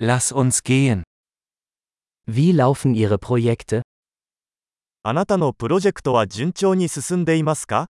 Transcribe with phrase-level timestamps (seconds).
[0.00, 1.02] Lass uns gehen.
[2.24, 3.82] Wie laufen Ihre Projekte?
[5.02, 7.88] あなたのプロジェクトは順調に進んでいますか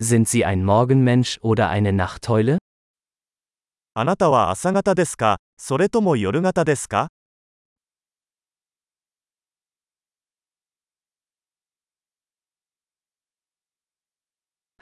[0.00, 2.58] Sind Sie ein Morgenmensch oder eine Nachteule?
[3.94, 7.08] あなたは朝方ですかそれとも夜型ですか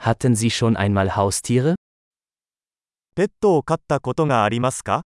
[0.02, 1.74] Hatten Sie schon einmal Haustiere?
[3.14, 5.02] ペットを飼ったことがありますか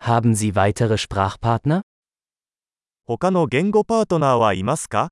[0.00, 1.82] Haben Sie weitere Sprachpartner?
[3.04, 5.10] 他の言語パートナーはいますか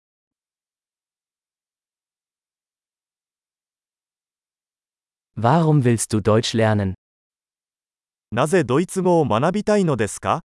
[5.36, 6.94] Warum willst du Deutsch lernen?
[8.30, 10.40] なぜドイツ語を学びたいのですか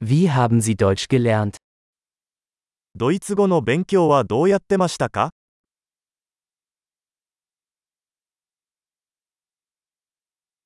[0.00, 1.56] Wie haben Sie Deutsch gelernt?
[2.94, 5.30] ドイツ語の勉強はどうやってましたか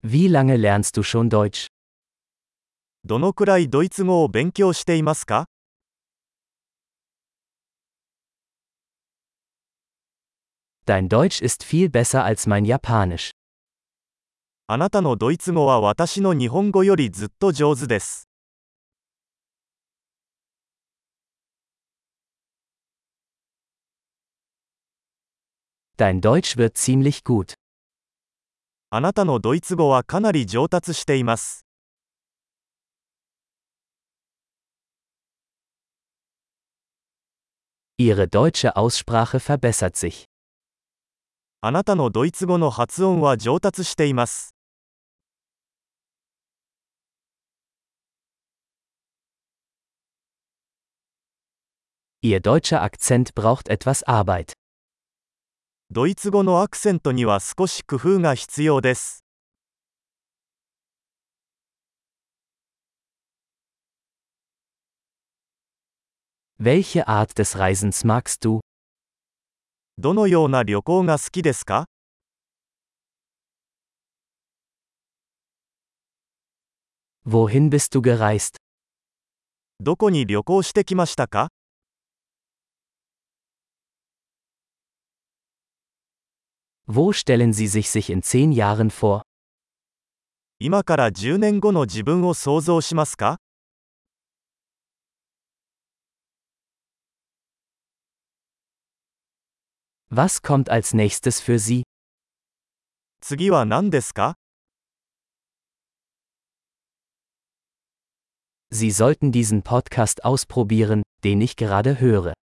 [0.02, 1.66] Wie lange lernst du schon Deutsch?
[3.04, 5.46] どのくらいドイツ語を勉強していますか
[10.86, 13.32] Dein Deutsch ist viel besser als mein Japanisch.
[14.68, 18.23] あなたのドイツ語は私の日本語よりずっと上手です。
[25.96, 27.54] Dein Deutsch wird ziemlich gut.
[28.90, 31.64] あなたのドイツ語はかなり上達しています。
[37.98, 40.24] Ihre deutsche Aussprache verbessert sich.
[41.60, 44.54] あなたのドイツ語の発音は上達しています。
[52.22, 54.54] Ihr deutscher Akzent braucht etwas Arbeit.
[55.91, 59.23] ドイツ語のアクセントには少し工夫が必要です。
[66.59, 68.61] Welche Art des Reisens magst du?
[69.99, 71.85] どのような旅行が好きですか
[77.27, 78.55] ？Wohin bist du gereist?
[79.79, 81.49] どこに旅行してきましたか？
[86.86, 89.22] Wo stellen Sie sich sich in zehn Jahren vor?
[90.58, 93.38] 今から10年後の自分を想像しますか
[100.10, 101.84] Was kommt als nächstes für Sie?
[103.20, 104.34] 次は何ですか
[108.72, 112.34] Sie sollten diesen Podcast ausprobieren, den ich gerade höre.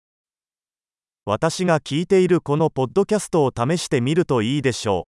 [1.24, 5.11] 私が聞いているこのポッドキャストを試してみるといいでしょう。